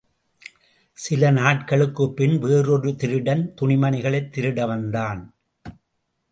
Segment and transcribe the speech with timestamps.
[0.93, 5.35] சில நாட்களுக்குப் பின், வேறொரு திருடன் துணிமணிகளைத் திருட வந்தான்.